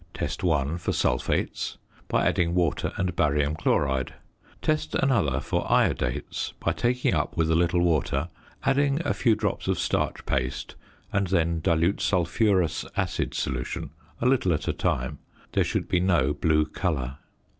[0.15, 4.15] Test one for sulphates by adding water and barium chloride.
[4.63, 8.29] Test another for iodates by taking up with a little water,
[8.63, 10.73] adding a few drops of starch paste
[11.13, 15.19] and then dilute sulphurous acid solution a little at a time;
[15.51, 17.19] there should be no blue colour.